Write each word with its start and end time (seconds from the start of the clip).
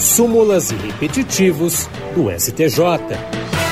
súmulas 0.00 0.70
e 0.70 0.74
repetitivos 0.74 1.88
do 2.14 2.30
STJ. 2.30 2.78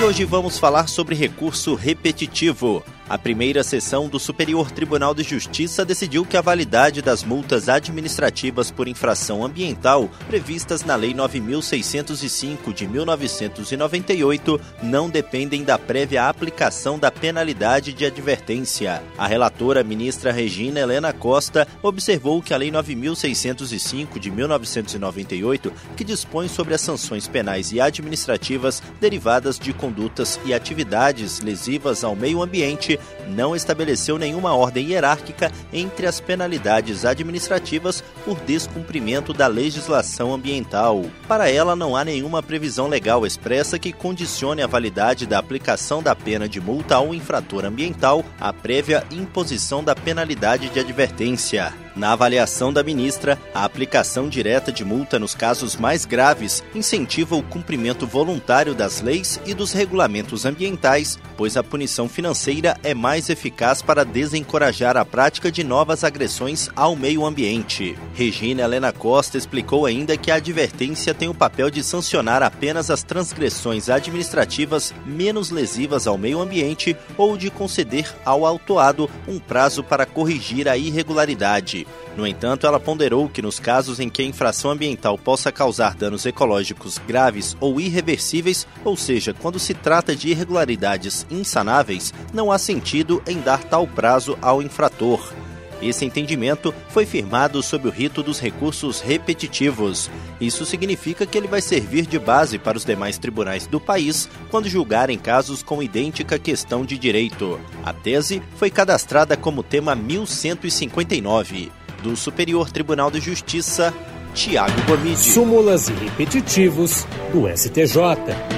E 0.00 0.04
hoje 0.04 0.24
vamos 0.24 0.58
falar 0.58 0.88
sobre 0.88 1.14
recurso 1.14 1.74
repetitivo. 1.74 2.82
A 3.08 3.16
primeira 3.16 3.64
sessão 3.64 4.06
do 4.06 4.18
Superior 4.18 4.70
Tribunal 4.70 5.14
de 5.14 5.22
Justiça 5.22 5.82
decidiu 5.82 6.26
que 6.26 6.36
a 6.36 6.42
validade 6.42 7.00
das 7.00 7.24
multas 7.24 7.66
administrativas 7.66 8.70
por 8.70 8.86
infração 8.86 9.42
ambiental 9.42 10.10
previstas 10.26 10.84
na 10.84 10.94
Lei 10.94 11.14
9605 11.14 12.70
de 12.74 12.86
1998 12.86 14.60
não 14.82 15.08
dependem 15.08 15.64
da 15.64 15.78
prévia 15.78 16.28
aplicação 16.28 16.98
da 16.98 17.10
penalidade 17.10 17.94
de 17.94 18.04
advertência. 18.04 19.02
A 19.16 19.26
relatora 19.26 19.82
ministra 19.82 20.30
Regina 20.30 20.80
Helena 20.80 21.10
Costa 21.10 21.66
observou 21.82 22.42
que 22.42 22.52
a 22.52 22.58
Lei 22.58 22.70
9605 22.70 24.20
de 24.20 24.30
1998, 24.30 25.72
que 25.96 26.04
dispõe 26.04 26.46
sobre 26.46 26.74
as 26.74 26.82
sanções 26.82 27.26
penais 27.26 27.72
e 27.72 27.80
administrativas 27.80 28.82
derivadas 29.00 29.58
de 29.58 29.72
condutas 29.72 30.38
e 30.44 30.52
atividades 30.52 31.40
lesivas 31.40 32.04
ao 32.04 32.14
meio 32.14 32.42
ambiente, 32.42 32.97
não 33.28 33.54
estabeleceu 33.54 34.18
nenhuma 34.18 34.54
ordem 34.54 34.88
hierárquica 34.90 35.52
entre 35.72 36.06
as 36.06 36.20
penalidades 36.20 37.04
administrativas 37.04 38.02
por 38.24 38.38
descumprimento 38.40 39.32
da 39.32 39.46
legislação 39.46 40.32
ambiental. 40.32 41.04
Para 41.26 41.50
ela, 41.50 41.76
não 41.76 41.96
há 41.96 42.04
nenhuma 42.04 42.42
previsão 42.42 42.88
legal 42.88 43.26
expressa 43.26 43.78
que 43.78 43.92
condicione 43.92 44.62
a 44.62 44.66
validade 44.66 45.26
da 45.26 45.38
aplicação 45.38 46.02
da 46.02 46.14
pena 46.14 46.48
de 46.48 46.60
multa 46.60 46.96
ao 46.96 47.14
infrator 47.14 47.64
ambiental 47.64 48.24
à 48.40 48.52
prévia 48.52 49.04
imposição 49.10 49.82
da 49.82 49.94
penalidade 49.94 50.68
de 50.70 50.80
advertência. 50.80 51.87
Na 51.98 52.12
avaliação 52.12 52.72
da 52.72 52.80
ministra, 52.80 53.36
a 53.52 53.64
aplicação 53.64 54.28
direta 54.28 54.70
de 54.70 54.84
multa 54.84 55.18
nos 55.18 55.34
casos 55.34 55.74
mais 55.74 56.04
graves 56.04 56.62
incentiva 56.72 57.34
o 57.34 57.42
cumprimento 57.42 58.06
voluntário 58.06 58.72
das 58.72 59.00
leis 59.00 59.40
e 59.44 59.52
dos 59.52 59.72
regulamentos 59.72 60.46
ambientais, 60.46 61.18
pois 61.36 61.56
a 61.56 61.62
punição 61.64 62.08
financeira 62.08 62.76
é 62.84 62.94
mais 62.94 63.28
eficaz 63.28 63.82
para 63.82 64.04
desencorajar 64.04 64.96
a 64.96 65.04
prática 65.04 65.50
de 65.50 65.64
novas 65.64 66.04
agressões 66.04 66.70
ao 66.76 66.94
meio 66.94 67.26
ambiente. 67.26 67.98
Regina 68.14 68.62
Helena 68.62 68.92
Costa 68.92 69.36
explicou 69.36 69.84
ainda 69.84 70.16
que 70.16 70.30
a 70.30 70.36
advertência 70.36 71.12
tem 71.12 71.28
o 71.28 71.34
papel 71.34 71.68
de 71.68 71.82
sancionar 71.82 72.44
apenas 72.44 72.92
as 72.92 73.02
transgressões 73.02 73.90
administrativas 73.90 74.94
menos 75.04 75.50
lesivas 75.50 76.06
ao 76.06 76.16
meio 76.16 76.40
ambiente 76.40 76.96
ou 77.16 77.36
de 77.36 77.50
conceder 77.50 78.08
ao 78.24 78.46
autuado 78.46 79.10
um 79.26 79.40
prazo 79.40 79.82
para 79.82 80.06
corrigir 80.06 80.68
a 80.68 80.76
irregularidade. 80.76 81.87
No 82.18 82.26
entanto, 82.26 82.66
ela 82.66 82.80
ponderou 82.80 83.28
que 83.28 83.40
nos 83.40 83.60
casos 83.60 84.00
em 84.00 84.08
que 84.08 84.22
a 84.22 84.24
infração 84.24 84.72
ambiental 84.72 85.16
possa 85.16 85.52
causar 85.52 85.94
danos 85.94 86.26
ecológicos 86.26 86.98
graves 86.98 87.56
ou 87.60 87.80
irreversíveis, 87.80 88.66
ou 88.84 88.96
seja, 88.96 89.32
quando 89.32 89.58
se 89.60 89.72
trata 89.72 90.16
de 90.16 90.28
irregularidades 90.28 91.24
insanáveis, 91.30 92.12
não 92.32 92.50
há 92.50 92.58
sentido 92.58 93.22
em 93.24 93.40
dar 93.40 93.62
tal 93.62 93.86
prazo 93.86 94.36
ao 94.42 94.60
infrator. 94.60 95.32
Esse 95.80 96.04
entendimento 96.04 96.74
foi 96.88 97.06
firmado 97.06 97.62
sob 97.62 97.86
o 97.86 97.90
rito 97.90 98.20
dos 98.20 98.40
recursos 98.40 99.00
repetitivos. 99.00 100.10
Isso 100.40 100.66
significa 100.66 101.24
que 101.24 101.38
ele 101.38 101.46
vai 101.46 101.60
servir 101.60 102.04
de 102.04 102.18
base 102.18 102.58
para 102.58 102.76
os 102.76 102.84
demais 102.84 103.16
tribunais 103.16 103.64
do 103.64 103.78
país 103.78 104.28
quando 104.50 104.68
julgarem 104.68 105.16
casos 105.16 105.62
com 105.62 105.80
idêntica 105.80 106.36
questão 106.36 106.84
de 106.84 106.98
direito. 106.98 107.60
A 107.84 107.92
tese 107.92 108.42
foi 108.56 108.70
cadastrada 108.70 109.36
como 109.36 109.62
tema 109.62 109.94
1159 109.94 111.77
do 112.02 112.16
Superior 112.16 112.70
Tribunal 112.70 113.10
de 113.10 113.20
Justiça, 113.20 113.92
Tiago 114.34 114.74
Gomide. 114.86 115.18
Súmulas 115.18 115.88
e 115.88 115.92
repetitivos 115.92 117.06
do 117.32 117.48
STJ. 117.48 118.57